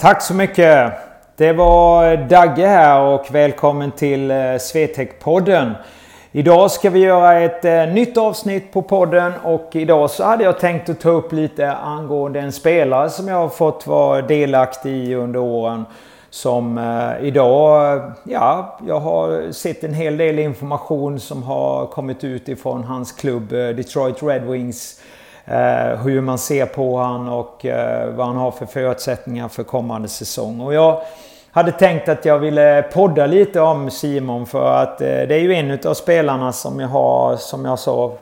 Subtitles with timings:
[0.00, 0.92] Tack så mycket!
[1.36, 5.72] Det var eh, Dagge här och välkommen till eh, Swetec-podden.
[6.32, 10.58] Idag ska vi göra ett eh, nytt avsnitt på podden och idag så hade jag
[10.58, 15.14] tänkt att ta upp lite angående en spelare som jag har fått vara delaktig i
[15.14, 15.84] under åren.
[16.30, 22.48] Som eh, idag, ja, jag har sett en hel del information som har kommit ut
[22.48, 25.00] ifrån hans klubb Detroit Red Wings
[25.50, 30.08] Eh, hur man ser på han och eh, vad han har för förutsättningar för kommande
[30.08, 30.60] säsong.
[30.60, 31.00] Och jag
[31.50, 35.54] hade tänkt att jag ville podda lite om Simon för att eh, det är ju
[35.54, 38.12] en av spelarna som jag har, som jag sa,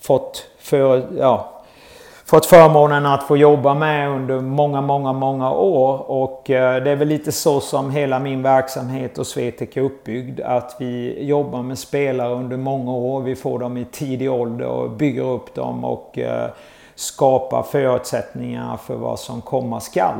[0.00, 1.62] fått för, ja,
[2.24, 6.10] fått förmånen att få jobba med under många, många, många år.
[6.10, 10.40] Och eh, det är väl lite så som hela min verksamhet och Swetec är uppbyggd.
[10.40, 13.20] Att vi jobbar med spelare under många år.
[13.20, 16.50] Vi får dem i tidig ålder och bygger upp dem och eh,
[16.94, 20.18] skapa förutsättningar för vad som komma skall.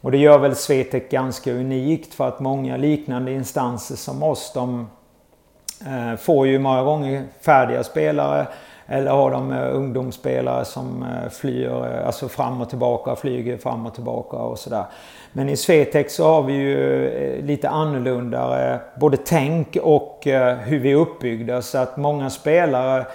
[0.00, 4.90] Och det gör väl Swetec ganska unikt för att många liknande instanser som oss de
[5.86, 8.46] eh, får ju många gånger färdiga spelare
[8.86, 11.68] eller har de eh, ungdomsspelare som eh, flyr
[12.06, 14.84] alltså fram och tillbaka, flyger fram och tillbaka och sådär.
[15.32, 20.20] Men i Swetec så har vi ju lite annorlunda både tänk och
[20.60, 23.06] hur vi är uppbyggda så att många spelare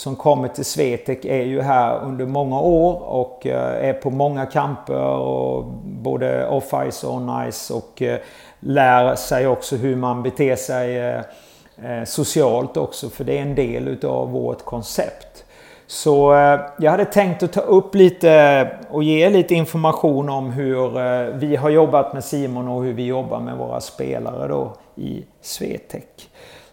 [0.00, 4.46] som kommer till Swetec är ju här under många år och eh, är på många
[4.46, 8.18] kamper och både off-ice och on-ice och eh,
[8.60, 13.88] lär sig också hur man beter sig eh, socialt också för det är en del
[13.88, 15.44] utav vårt koncept.
[15.86, 16.32] Så
[16.78, 20.90] jag hade tänkt att ta upp lite och ge lite information om hur
[21.32, 26.04] vi har jobbat med Simon och hur vi jobbar med våra spelare då i Swetec.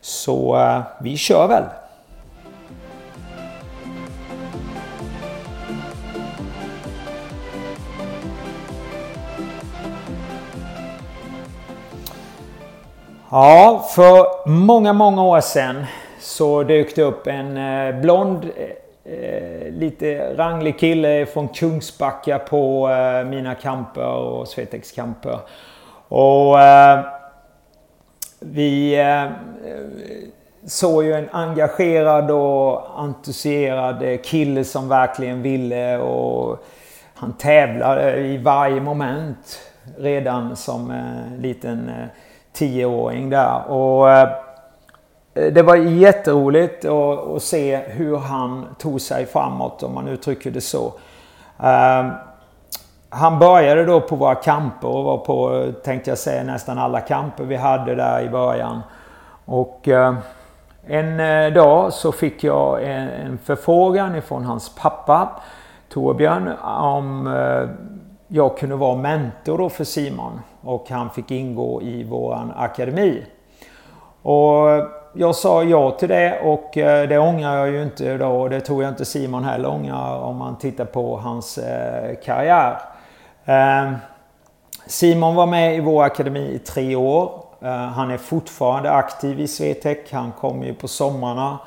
[0.02, 0.58] Så
[1.02, 1.64] vi kör väl!
[13.30, 15.86] Ja, för många, många år sedan
[16.20, 22.90] så dök det upp en eh, blond, eh, eh lite ranglig kille från Kungsbacka på
[22.90, 25.40] eh, mina kamper och Svetex kamper.
[26.08, 27.00] Och eh,
[28.40, 29.26] vi eh,
[30.66, 36.66] såg ju en engagerad och entusierad kille som verkligen ville och
[37.14, 39.60] han tävlade i varje moment
[39.98, 40.94] redan som
[41.40, 41.92] liten
[42.58, 43.72] tioåring där.
[43.72, 44.30] Och eh,
[45.34, 50.62] det var jätteroligt att, att se hur han tog sig framåt om man uttrycker det
[50.62, 50.94] så.
[51.60, 52.08] Eh,
[53.10, 57.44] han började då på våra kamper och var på, tänkte jag säga, nästan alla kamper
[57.44, 58.82] vi hade där i början.
[59.46, 60.16] Och eh,
[60.88, 65.30] en eh, dag så fick jag en förfrågan ifrån hans pappa
[65.90, 67.70] Torbjörn om eh,
[68.28, 73.26] jag kunde vara mentor då för Simon och han fick ingå i våran akademi.
[74.22, 74.68] Och
[75.14, 78.62] jag sa ja till det och eh, det ångrar jag ju inte då och det
[78.62, 82.78] tror jag inte Simon heller ångrar om man tittar på hans eh, karriär.
[83.46, 83.96] Ehm,
[84.88, 87.44] Simon var med i vår akademi i tre år.
[87.62, 89.98] Eh, han är fortfarande aktiv i Swetec.
[90.12, 91.60] Han kommer ju på sommarna.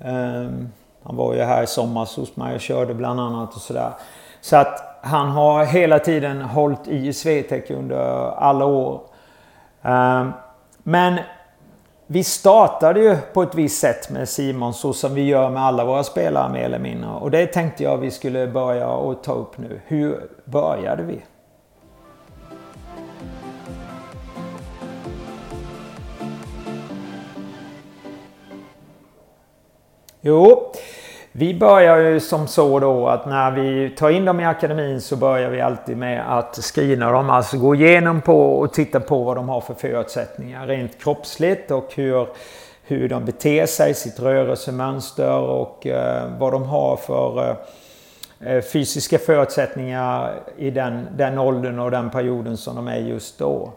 [0.00, 0.68] Ehm,
[1.02, 3.90] han var ju här i somras hos mig och körde bland annat och sådär.
[4.40, 7.96] Så att han har hela tiden hållit i Swetec under
[8.38, 9.00] alla år.
[9.82, 10.32] Ehm,
[10.82, 11.18] men
[12.06, 15.84] vi startade ju på ett visst sätt med Simon så som vi gör med alla
[15.84, 17.10] våra spelare mer eller mindre.
[17.10, 19.80] Och det tänkte jag vi skulle börja och ta upp nu.
[19.86, 21.22] Hur började vi?
[30.20, 30.72] Jo,
[31.38, 35.16] vi börjar ju som så då att när vi tar in dem i akademin så
[35.16, 37.30] börjar vi alltid med att screena dem.
[37.30, 41.88] Alltså gå igenom på och titta på vad de har för förutsättningar rent kroppsligt och
[41.94, 42.28] hur,
[42.82, 47.56] hur de beter sig, sitt rörelsemönster och eh, vad de har för
[48.40, 53.72] eh, fysiska förutsättningar i den, den åldern och den perioden som de är just då.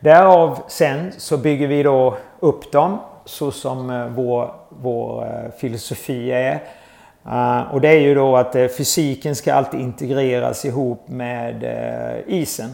[0.00, 6.32] Därav sen så bygger vi då upp dem så som eh, vår, vår eh, filosofi
[6.32, 6.62] är.
[7.26, 12.34] Uh, och det är ju då att uh, fysiken ska alltid integreras ihop med uh,
[12.34, 12.70] isen.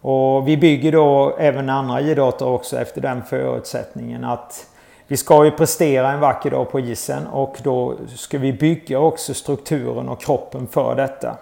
[0.00, 4.66] Och vi bygger då även andra idrotter också efter den förutsättningen att
[5.06, 9.34] vi ska ju prestera en vacker dag på isen och då ska vi bygga också
[9.34, 11.36] strukturen och kroppen för detta.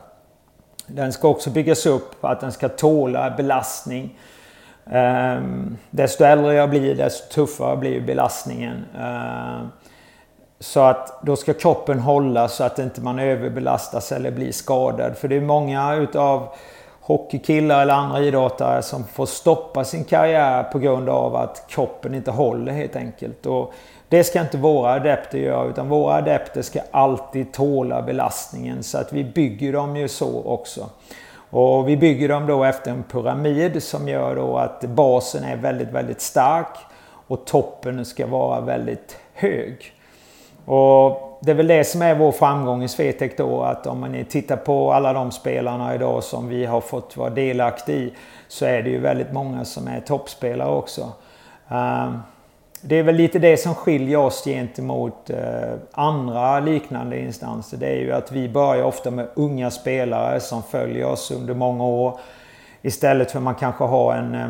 [0.86, 4.19] Den ska också byggas upp för att den ska tåla belastning.
[4.90, 8.84] Ehm, desto äldre jag blir desto tuffare blir belastningen.
[8.98, 9.69] Ehm,
[10.60, 15.16] så att då ska kroppen hålla så att inte man överbelastas eller blir skadad.
[15.16, 16.48] För det är många utav
[17.00, 22.31] hockeykillar eller andra idrottare som får stoppa sin karriär på grund av att kroppen inte
[22.31, 23.46] håller helt enkelt.
[23.46, 23.75] Och
[24.08, 29.12] det ska inte våra adepter göra utan våra adepter ska alltid tåla belastningen så att
[29.12, 30.88] vi bygger dem ju så också.
[31.54, 35.88] Och vi bygger dem då efter en pyramid som gör då att basen är väldigt,
[35.88, 36.76] väldigt stark
[37.26, 39.92] och toppen ska vara väldigt hög.
[40.64, 44.24] Och det är väl det som är vår framgång i Swetec då att om man
[44.24, 48.12] tittar på alla de spelarna idag som vi har fått vara delaktiga i
[48.48, 51.12] så är det ju väldigt många som är toppspelare också.
[51.68, 52.18] Ehm,
[52.86, 57.76] det är väl lite det som skiljer oss gentemot eh, andra liknande instanser.
[57.76, 61.84] Det är ju att vi börjar ofta med unga spelare som följer oss under många
[61.84, 62.19] år.
[62.82, 64.48] Istället för att man kanske har en eh,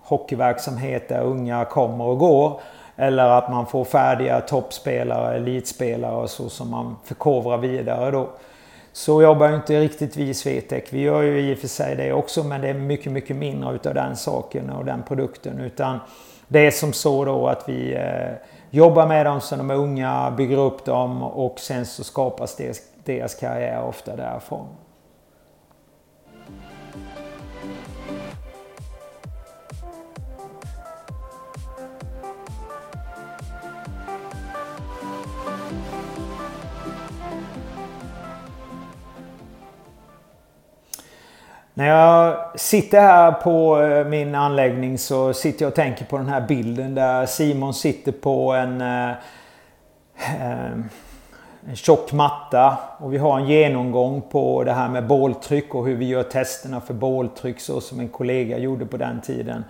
[0.00, 2.60] hockeyverksamhet där unga kommer och går.
[2.96, 8.28] Eller att man får färdiga toppspelare, elitspelare och så som man förkovrar vidare då.
[8.92, 10.84] Så jobbar ju inte riktigt vi i Swetec.
[10.90, 13.74] Vi gör ju i och för sig det också men det är mycket, mycket mindre
[13.74, 15.60] utav den saken och den produkten.
[15.60, 15.98] Utan
[16.52, 18.32] det är som så då att vi eh,
[18.70, 22.80] jobbar med dem sen de är unga, bygger upp dem och sen så skapas deras,
[23.04, 24.66] deras karriär ofta därifrån.
[41.80, 46.28] När jag sitter här på eh, min anläggning så sitter jag och tänker på den
[46.28, 49.10] här bilden där Simon sitter på en, eh,
[50.16, 50.70] eh,
[51.68, 55.96] en tjock matta och vi har en genomgång på det här med båltryck och hur
[55.96, 59.64] vi gör testerna för båltryck så som en kollega gjorde på den tiden.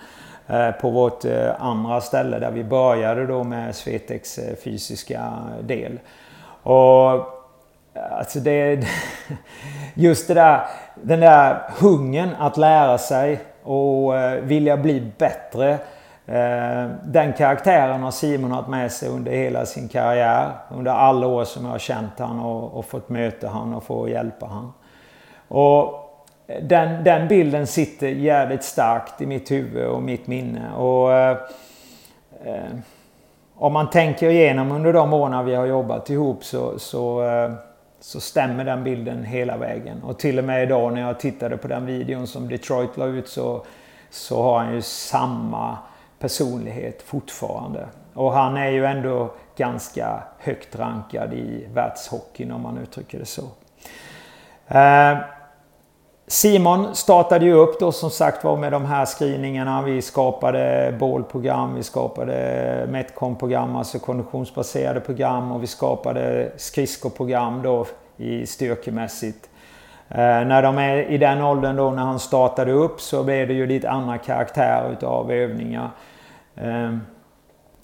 [0.81, 1.25] På vårt
[1.59, 5.99] andra ställe där vi började då med Svetex fysiska del.
[6.63, 7.40] Och
[7.95, 8.87] Alltså det...
[9.95, 15.79] Just det där, den där hungern att lära sig och eh, vilja bli bättre.
[16.27, 20.51] Eh, den karaktären har Simon haft med sig under hela sin karriär.
[20.69, 24.09] Under alla år som jag har känt han och, och fått möta han och få
[24.09, 24.73] hjälpa han.
[25.49, 26.07] Och
[26.63, 30.73] den, den bilden sitter jävligt starkt i mitt huvud och mitt minne.
[30.77, 31.37] Och, eh,
[32.45, 32.71] eh
[33.55, 37.53] om man tänker igenom under de åren vi har jobbat ihop så, så eh,
[38.01, 40.03] så stämmer den bilden hela vägen.
[40.03, 43.29] Och till och med idag när jag tittade på den videon som Detroit la ut
[43.29, 43.65] så,
[44.11, 45.79] så har han ju samma
[46.19, 47.89] personlighet fortfarande.
[48.15, 53.43] Och han är ju ändå ganska högt rankad i världshockeyn om man uttrycker det så.
[54.69, 55.19] Eh,
[56.31, 59.83] Simon startade ju upp då som sagt var med de här screeningarna.
[59.83, 67.87] Vi skapade bålprogram, vi skapade Metcon-program, alltså konditionsbaserade program och vi skapade skridskoprogram då
[68.17, 69.49] i styrkemässigt.
[70.09, 73.55] Eh, när de är i den åldern då när han startade upp så blev det
[73.55, 75.91] ju lite andra karaktär utav övningar.
[76.57, 76.97] Eh,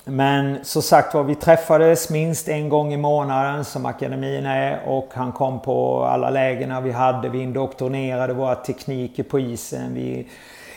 [0.08, 5.08] men som sagt var, vi träffades minst en gång i månaden som akademin är och
[5.12, 7.28] han kom på alla lägena vi hade.
[7.28, 9.94] Vi indoktrinerade våra tekniker på isen.
[9.94, 10.26] Vi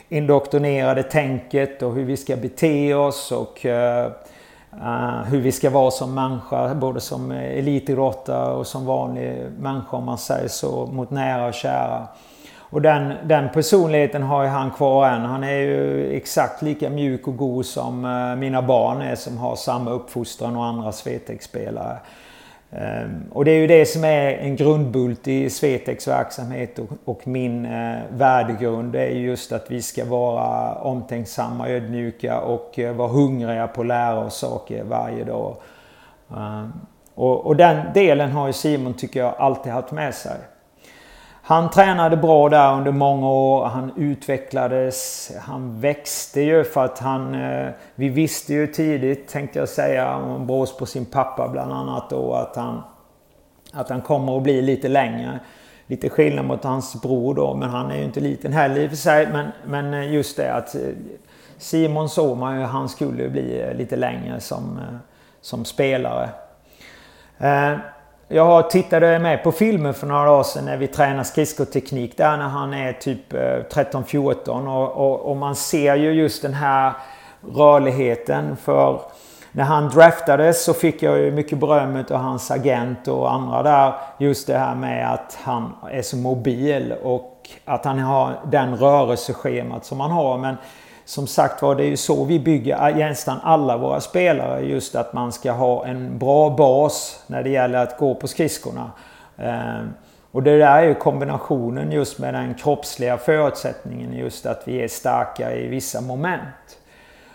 [0.10, 6.14] indoktrinerade tänket och hur vi ska bete oss och uh, hur vi ska vara som
[6.14, 6.76] människa.
[6.76, 12.08] Både som elitidrottare och som vanlig människa om man säger så, mot nära och kära.
[12.70, 15.22] Och den, den personligheten har ju han kvar än.
[15.22, 19.56] Han är ju exakt lika mjuk och god som eh, mina barn är som har
[19.56, 21.98] samma uppfostran och andra Swetex-spelare.
[22.72, 27.28] Ehm, och det är ju det som är en grundbult i Svetex verksamhet och, och
[27.28, 28.92] min eh, värdegrund.
[28.92, 33.88] Det är just att vi ska vara omtänksamma, ödmjuka och eh, vara hungriga på att
[33.88, 35.56] lära oss saker varje dag.
[36.38, 36.74] Ehm,
[37.16, 40.38] och, och den delen har ju Simon, tycker jag, alltid haft med sig.
[41.50, 43.66] Han tränade bra där under många år.
[43.66, 45.32] Han utvecklades.
[45.42, 47.36] Han växte ju för att han...
[47.36, 52.10] Eh, vi visste ju tidigt, tänkte jag säga, om brås på sin pappa bland annat
[52.10, 52.84] då, att han,
[53.74, 55.40] att han kommer att bli lite längre.
[55.88, 58.90] Lite skillnad mot hans bror då, men han är ju inte liten heller i och
[58.90, 59.28] för sig.
[59.32, 60.82] Men, men eh, just det att eh,
[61.58, 64.80] Simon såg man ju, han skulle bli lite längre som,
[65.42, 66.30] som spelare.
[68.32, 72.48] Jag tittade med på filmen för några år sedan när vi tränar skridskoteknik där när
[72.48, 76.94] han är typ eh, 13-14 och, och, och, man ser ju just den här
[77.56, 79.02] rörligheten för
[79.52, 83.94] när han draftades så fick jag ju mycket beröm av hans agent och andra där.
[84.18, 89.86] Just det här med att han är så mobil och att han har den rörelseschemat
[89.86, 90.38] som han har.
[90.38, 90.56] Men
[91.10, 94.62] som sagt var, det är ju så vi bygger nästan alla våra spelare.
[94.62, 98.92] Just att man ska ha en bra bas när det gäller att gå på skridskorna.
[99.38, 99.94] Ehm,
[100.32, 104.88] och det där är ju kombinationen just med den kroppsliga förutsättningen just att vi är
[104.88, 106.78] starka i vissa moment.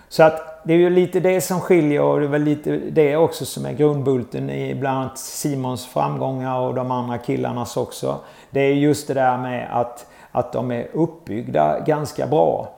[0.09, 3.17] Så att det är ju lite det som skiljer och det är väl lite det
[3.17, 8.19] också som är grundbulten i bland annat Simons framgångar och de andra killarnas också.
[8.51, 12.69] Det är just det där med att, att de är uppbyggda ganska bra.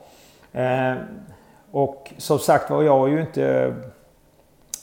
[0.57, 0.97] Eh,
[1.71, 3.73] och som sagt var, jag har ju inte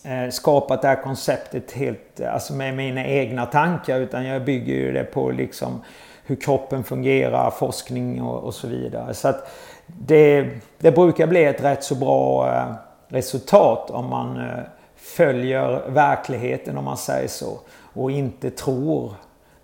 [0.04, 4.92] eh, skapat det här konceptet helt alltså med mina egna tankar utan jag bygger ju
[4.92, 5.82] det på liksom
[6.26, 9.14] hur kroppen fungerar, forskning och, och så vidare.
[9.14, 9.50] Så att
[9.86, 12.74] det, det brukar bli ett rätt så bra eh,
[13.08, 14.64] resultat om man eh,
[14.96, 17.58] följer verkligheten om man säger så.
[17.94, 19.12] Och inte tror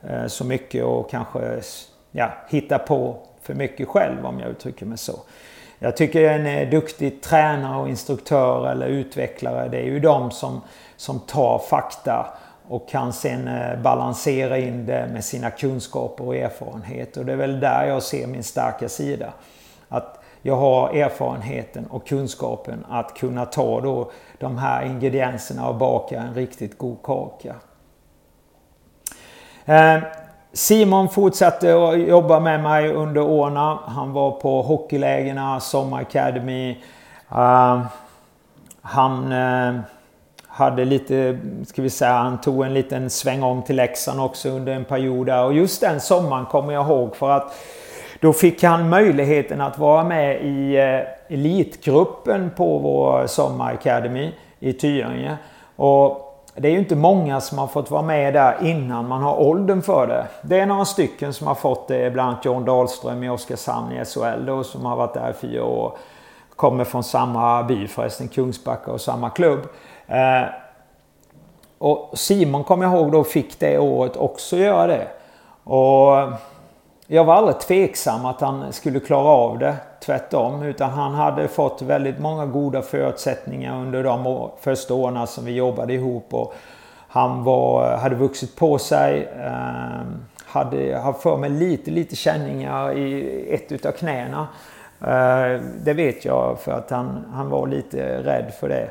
[0.03, 1.61] eh, så mycket och kanske
[2.11, 5.15] ja, hittar på för mycket själv om jag uttrycker mig så.
[5.83, 10.61] Jag tycker en eh, duktig tränare och instruktör eller utvecklare det är ju de som,
[10.97, 12.27] som tar fakta
[12.69, 17.17] och kan sen eh, balansera in det med sina kunskaper och erfarenhet.
[17.17, 19.33] Och det är väl där jag ser min starka sida.
[19.89, 26.21] Att jag har erfarenheten och kunskapen att kunna ta då de här ingredienserna och baka
[26.21, 27.55] en riktigt god kaka.
[29.65, 29.99] Eh,
[30.53, 33.57] Simon fortsatte att jobba med mig under åren.
[33.87, 36.77] Han var på hockeylägena, Sommar Academy.
[37.33, 37.81] Uh,
[38.83, 39.81] han uh,
[40.47, 44.85] hade lite, ska vi säga, han tog en liten svängom till Leksand också under en
[44.85, 45.45] period där.
[45.45, 47.55] Och just den sommaren kommer jag ihåg för att
[48.21, 54.73] då fick han möjligheten att vara med i uh, elitgruppen på vår Sommar Academy i
[54.73, 55.37] Tyringe.
[55.77, 59.41] Och det är ju inte många som har fått vara med där innan man har
[59.41, 60.27] åldern för det.
[60.43, 64.05] Det är några stycken som har fått det, bland annat John Dahlström i Oskarshamn i
[64.05, 65.97] SHL då, som har varit där i fyra år.
[66.57, 69.61] Kommer från samma by förresten, Kungsbacka och samma klubb.
[70.07, 70.43] Eh,
[71.79, 75.09] och Simon kommer jag ihåg då fick det året också göra det.
[75.65, 76.33] Och
[77.07, 79.77] jag var aldrig tveksam att han skulle klara av det.
[80.11, 80.63] Tvärtom.
[80.63, 85.93] Utan han hade fått väldigt många goda förutsättningar under de första åren som vi jobbade
[85.93, 86.35] ihop.
[86.35, 86.55] Och
[87.09, 89.29] han var, hade vuxit på sig.
[89.37, 90.01] Eh,
[90.45, 94.49] hade, haft för mig lite, lite känningar i ett utav knäna.
[95.01, 98.91] Eh, det vet jag för att han, han var lite rädd för det.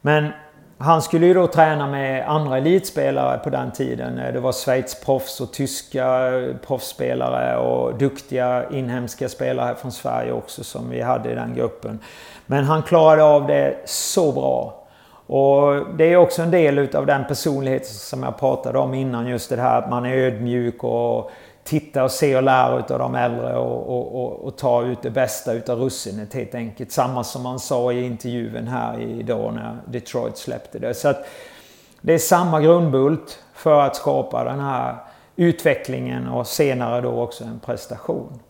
[0.00, 0.28] Men
[0.78, 4.16] han skulle ju då träna med andra elitspelare på den tiden.
[4.32, 6.30] Det var Schweiz proffs och tyska
[6.66, 11.98] proffsspelare och duktiga inhemska spelare från Sverige också som vi hade i den gruppen.
[12.46, 14.80] Men han klarade av det så bra.
[15.26, 19.26] Och det är också en del utav den personlighet som jag pratade om innan.
[19.26, 21.30] Just det här att man är ödmjuk och
[21.64, 25.10] titta och se och lära utav de äldre och, och, och, och, ta ut det
[25.10, 26.92] bästa utav russinet helt enkelt.
[26.92, 30.94] Samma som man sa i intervjun här idag när Detroit släppte det.
[30.94, 31.26] Så att
[32.00, 34.96] det är samma grundbult för att skapa den här
[35.36, 38.40] utvecklingen och senare då också en prestation.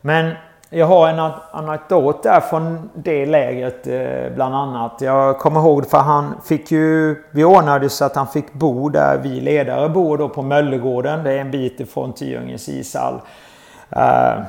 [0.00, 0.34] Men
[0.72, 5.00] jag har en anekdot där från det lägret eh, bland annat.
[5.00, 7.16] Jag kommer ihåg för han fick ju...
[7.30, 11.24] Vi ordnade så att han fick bo där vi ledare bor då på Möllegården.
[11.24, 13.14] Det är en bit ifrån Tyringes ishall.
[13.96, 14.42] Uh,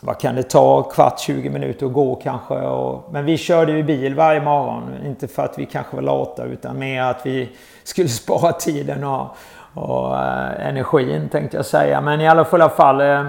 [0.00, 0.82] vad kan det ta?
[0.82, 2.54] Kvart, 20 minuter att gå kanske.
[2.54, 4.82] Och, men vi körde ju bil varje morgon.
[5.04, 7.48] Inte för att vi kanske var lata utan mer att vi
[7.84, 9.36] skulle spara tiden och,
[9.74, 12.00] och uh, energin tänkte jag säga.
[12.00, 13.00] Men i alla fall...
[13.00, 13.26] Uh,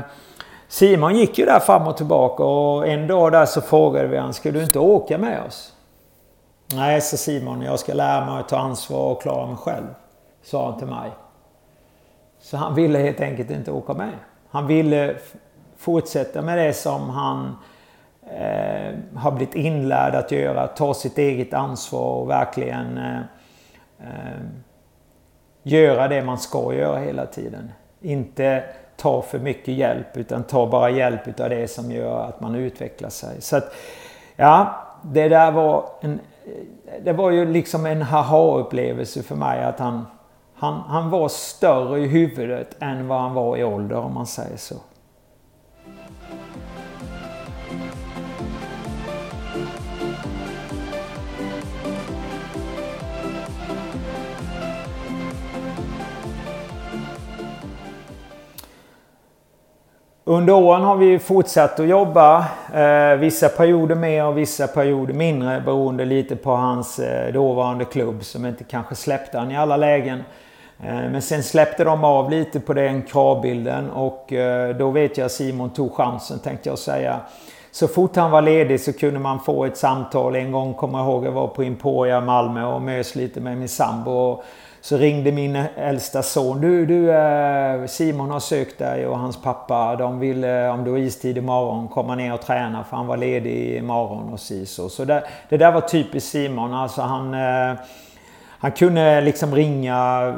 [0.67, 4.33] Simon gick ju där fram och tillbaka och en dag där så frågade vi han,
[4.33, 5.73] ska du inte åka med oss?
[6.73, 9.87] Nej, sa Simon, jag ska lära mig att ta ansvar och klara mig själv.
[10.43, 11.11] Sa han till mig.
[12.39, 14.13] Så han ville helt enkelt inte åka med.
[14.49, 15.15] Han ville
[15.77, 17.55] fortsätta med det som han
[18.23, 20.67] eh, har blivit inlärd att göra.
[20.67, 23.19] Ta sitt eget ansvar och verkligen eh,
[23.99, 24.41] eh,
[25.63, 27.71] göra det man ska göra hela tiden.
[28.01, 28.63] Inte
[28.97, 33.09] ta för mycket hjälp utan ta bara hjälp utav det som gör att man utvecklar
[33.09, 33.41] sig.
[33.41, 33.73] Så att,
[34.35, 36.19] ja, det där var en...
[37.03, 40.05] Det var ju liksom en haha-upplevelse för mig att han,
[40.55, 44.57] han, han var större i huvudet än vad han var i ålder om man säger
[44.57, 44.75] så.
[60.29, 62.45] Under åren har vi fortsatt att jobba.
[62.73, 68.23] Eh, vissa perioder mer och vissa perioder mindre beroende lite på hans eh, dåvarande klubb
[68.23, 70.23] som inte kanske släppte han i alla lägen.
[70.83, 75.31] Eh, men sen släppte de av lite på den kravbilden och eh, då vet jag
[75.31, 77.19] Simon tog chansen tänkte jag säga.
[77.71, 80.35] så fort han var ledig så kunde man få ett samtal.
[80.35, 83.69] En gång kommer jag ihåg, jag var på Emporia Malmö och mös lite med min
[83.69, 84.41] sambo.
[84.87, 86.61] Så ringde min äldsta son.
[86.61, 89.95] Du, du eh, Simon har sökt dig och hans pappa.
[89.95, 93.17] De vill, eh, om du har istid imorgon, komma ner och träna för han var
[93.17, 94.89] ledig imorgon och si så.
[94.89, 96.73] Så det, det där var typiskt Simon.
[96.73, 97.33] Alltså han...
[97.33, 97.79] Eh,
[98.59, 100.33] han kunde liksom ringa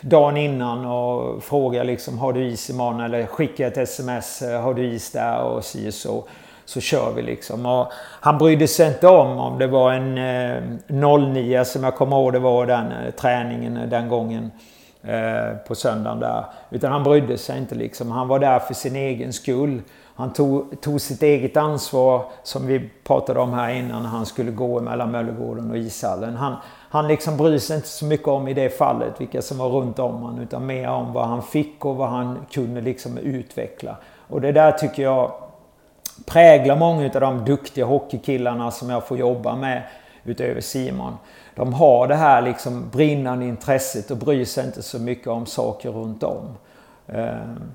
[0.00, 4.84] dagen innan och fråga liksom har du is imorgon eller skicka ett sms har du
[4.84, 6.24] is där och si och så
[6.64, 7.66] så kör vi liksom.
[7.66, 12.16] Och han brydde sig inte om om det var en eh, 09 som jag kommer
[12.16, 14.50] ihåg det var den eh, träningen eh, den gången.
[15.06, 16.44] Eh, på söndagen där.
[16.70, 18.10] Utan han brydde sig inte liksom.
[18.10, 19.82] Han var där för sin egen skull.
[20.14, 24.04] Han tog, tog sitt eget ansvar som vi pratade om här innan.
[24.04, 26.36] Han skulle gå mellan Möllegården och ishallen.
[26.36, 26.56] Han,
[26.90, 29.98] han liksom bryr sig inte så mycket om i det fallet vilka som var runt
[29.98, 30.40] om honom.
[30.40, 33.96] Utan mer om vad han fick och vad han kunde liksom utveckla.
[34.28, 35.32] Och det där tycker jag
[36.26, 39.82] präglar många av de duktiga hockeykillarna som jag får jobba med
[40.24, 41.16] utöver Simon.
[41.54, 45.90] De har det här liksom brinnande intresset och bryr sig inte så mycket om saker
[45.90, 46.56] runt om.
[47.08, 47.72] Ehm,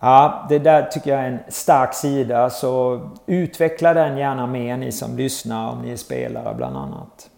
[0.00, 4.92] ja, det där tycker jag är en stark sida så utveckla den gärna mer ni
[4.92, 7.30] som lyssnar om ni är spelare bland annat.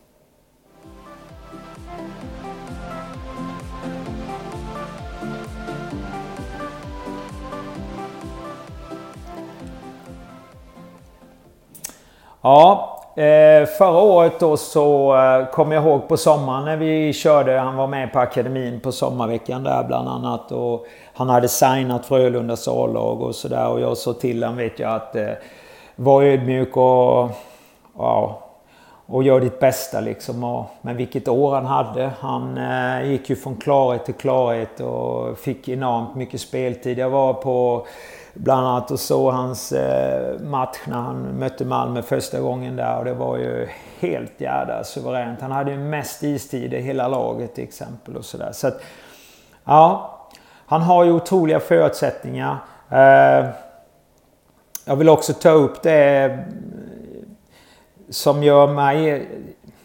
[12.42, 17.12] Ja, eh, förra året då så eh, kommer kom jag ihåg på sommaren när vi
[17.12, 17.58] körde.
[17.58, 20.52] Han var med på akademin på sommarveckan där bland annat.
[20.52, 23.68] Och han hade signat Frölundas A-lag och sådär.
[23.68, 25.28] Och jag sa till honom vet jag att eh,
[25.96, 27.30] var ödmjuk och
[27.98, 28.47] ja,
[29.10, 30.44] och gör ditt bästa liksom.
[30.44, 32.10] Och, men vilket år han hade.
[32.20, 36.98] Han eh, gick ju från klarhet till klarhet och fick enormt mycket speltid.
[36.98, 37.86] Jag var på
[38.34, 43.04] bland annat och såg hans eh, match när han mötte Malmö första gången där och
[43.04, 45.40] det var ju helt jävla suveränt.
[45.40, 48.52] Han hade ju mest istid i hela laget till exempel och sådär.
[48.52, 48.80] Så att,
[49.64, 50.14] ja,
[50.66, 52.56] han har ju otroliga förutsättningar.
[52.90, 53.46] Eh,
[54.84, 56.38] jag vill också ta upp det
[58.10, 59.28] som gör mig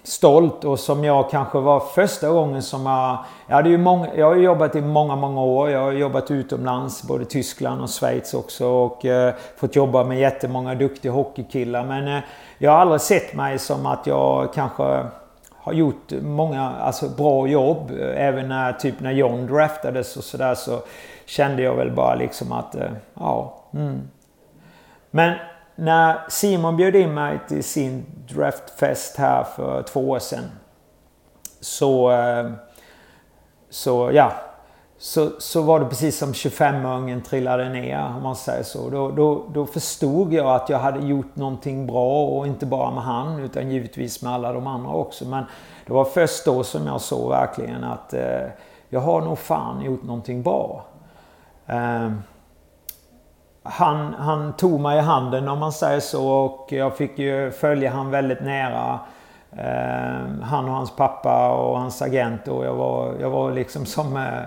[0.03, 3.17] stolt och som jag kanske var första gången som jag...
[3.47, 5.69] Jag, hade ju många, jag har jobbat i många, många år.
[5.69, 10.75] Jag har jobbat utomlands, både Tyskland och Schweiz också och eh, fått jobba med jättemånga
[10.75, 11.85] duktiga hockeykillar.
[11.85, 12.23] Men eh,
[12.57, 15.05] jag har aldrig sett mig som att jag kanske
[15.51, 17.91] har gjort många alltså, bra jobb.
[17.99, 20.79] Eh, även när, typ när John draftades och sådär så
[21.25, 23.53] kände jag väl bara liksom att, eh, ja.
[23.73, 24.01] Mm.
[25.11, 25.33] Men
[25.75, 30.43] när Simon bjöd in mig till sin draftfest här för två år sedan.
[31.59, 32.51] Så, eh,
[33.69, 34.31] så ja,
[34.97, 38.89] så, så var det precis som 25-ungen trillade ner om man säger så.
[38.89, 43.03] Då, då, då förstod jag att jag hade gjort någonting bra och inte bara med
[43.03, 45.25] han utan givetvis med alla de andra också.
[45.25, 45.43] Men
[45.85, 48.47] det var först då som jag såg verkligen att eh,
[48.89, 50.85] jag har nog fan gjort någonting bra.
[51.65, 52.11] Eh,
[53.63, 57.91] han, han tog mig i handen om man säger så och jag fick ju följa
[57.91, 58.99] han väldigt nära.
[59.51, 64.17] Eh, han och hans pappa och hans agent och jag var, jag var liksom som,
[64.17, 64.43] eh,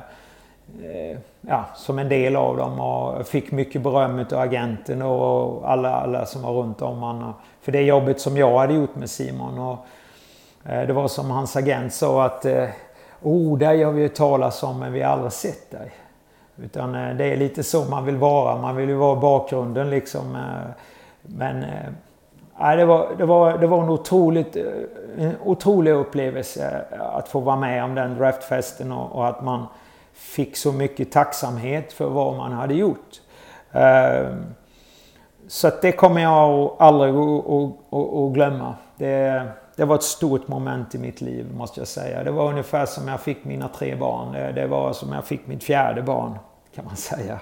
[0.91, 5.95] eh ja, som en del av dem och fick mycket beröm av agenten och alla,
[5.95, 7.35] alla som var runt om honom.
[7.63, 9.59] För det jobbet som jag hade gjort med Simon.
[9.59, 9.87] Och,
[10.65, 12.69] eh, det var som hans agent sa att eh,
[13.23, 15.93] Oh, dig har vi ju talat om men vi har aldrig sett dig.
[16.63, 18.57] Utan eh, det är lite så man vill vara.
[18.57, 20.37] Man vill ju vara bakgrunden liksom.
[20.37, 20.71] Eh,
[21.23, 21.91] men eh,
[22.59, 24.57] nej, det, var, det, var, det var en, otroligt,
[25.19, 29.67] en otrolig upplevelse att få vara med om den draftfesten och, och att man
[30.13, 33.21] fick så mycket tacksamhet för vad man hade gjort.
[33.73, 34.45] Ehm,
[35.49, 38.75] så att det kommer jag aldrig att glömma.
[38.97, 39.43] Det,
[39.77, 42.25] det var ett stort moment i mitt liv måste jag säga.
[42.25, 44.33] Det var ungefär som jag fick mina tre barn.
[44.33, 46.39] Det, det var som jag fick mitt fjärde barn
[46.75, 47.41] kan man säga.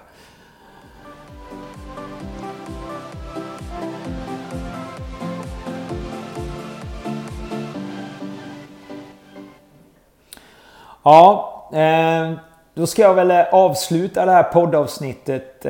[11.02, 12.32] Ja, eh,
[12.74, 15.64] då ska jag väl eh, avsluta det här poddavsnittet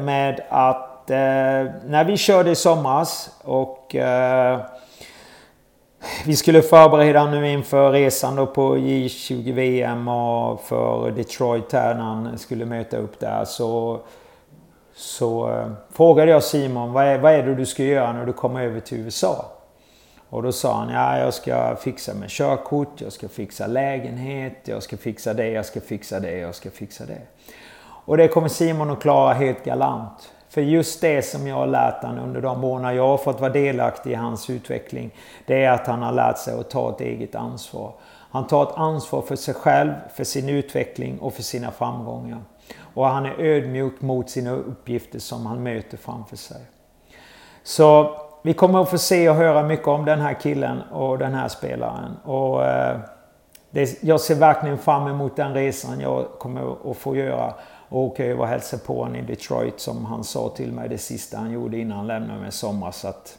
[0.00, 3.96] med att när vi körde i somras och
[6.24, 12.02] vi skulle förbereda nu inför resan då på J20 VM och för Detroit här när
[12.02, 13.44] han skulle möta upp där.
[13.44, 14.00] Så,
[14.94, 18.32] så eh, frågade jag Simon vad är, vad är det du ska göra när du
[18.32, 19.44] kommer över till USA?
[20.28, 24.82] Och då sa han ja, jag ska fixa med körkort, jag ska fixa lägenhet, jag
[24.82, 27.20] ska fixa det, jag ska fixa det, jag ska fixa det.
[27.80, 30.32] Och det kommer Simon att klara helt galant.
[30.56, 33.52] För just det som jag har lärt honom under de månader jag har fått vara
[33.52, 35.10] delaktig i hans utveckling.
[35.46, 37.92] Det är att han har lärt sig att ta ett eget ansvar.
[38.30, 42.38] Han tar ett ansvar för sig själv, för sin utveckling och för sina framgångar.
[42.94, 46.60] Och han är ödmjuk mot sina uppgifter som han möter framför sig.
[47.62, 51.34] Så vi kommer att få se och höra mycket om den här killen och den
[51.34, 52.16] här spelaren.
[52.24, 52.98] Och, eh,
[53.70, 57.54] det, jag ser verkligen fram emot den resan jag kommer att få göra.
[57.88, 60.98] Och åka över och hälsa på honom i Detroit som han sa till mig det
[60.98, 63.04] sista han gjorde innan han lämnade mig i somras.
[63.04, 63.38] Att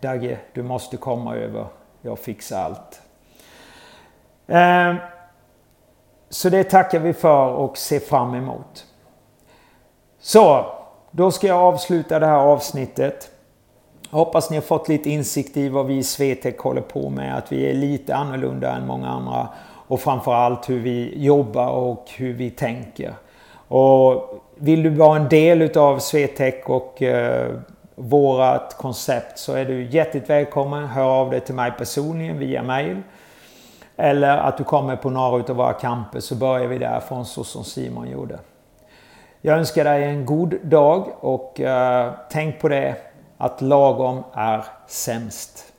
[0.00, 1.66] Dagge, du måste komma över.
[2.02, 3.02] Jag fixar allt.
[4.46, 4.94] Eh,
[6.28, 8.86] så det tackar vi för och ser fram emot.
[10.18, 10.66] Så,
[11.10, 13.30] då ska jag avsluta det här avsnittet.
[14.10, 17.36] Hoppas ni har fått lite insikt i vad vi i Swetec håller på med.
[17.36, 19.48] Att vi är lite annorlunda än många andra.
[19.86, 23.14] Och framförallt hur vi jobbar och hur vi tänker.
[23.68, 27.50] Och vill du vara en del utav Swetec och eh,
[27.94, 30.86] vårat koncept så är du hjärtligt välkommen.
[30.86, 33.02] Hör av dig till mig personligen via mail.
[33.96, 37.64] Eller att du kommer på några utav våra kamper så börjar vi därifrån så som
[37.64, 38.38] Simon gjorde.
[39.40, 42.96] Jag önskar dig en god dag och eh, tänk på det
[43.38, 45.73] att lagom är sämst.